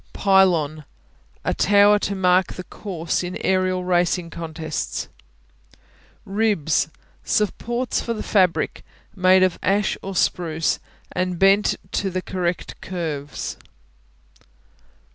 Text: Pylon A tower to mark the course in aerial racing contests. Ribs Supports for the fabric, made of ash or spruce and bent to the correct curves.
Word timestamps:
Pylon 0.13 0.83
A 1.45 1.53
tower 1.53 1.99
to 1.99 2.15
mark 2.15 2.53
the 2.53 2.63
course 2.63 3.21
in 3.21 3.37
aerial 3.45 3.83
racing 3.83 4.31
contests. 4.31 5.07
Ribs 6.25 6.87
Supports 7.23 8.01
for 8.01 8.15
the 8.15 8.23
fabric, 8.23 8.83
made 9.15 9.43
of 9.43 9.59
ash 9.61 9.99
or 10.01 10.15
spruce 10.15 10.79
and 11.11 11.37
bent 11.37 11.75
to 11.91 12.09
the 12.09 12.23
correct 12.23 12.81
curves. 12.81 13.57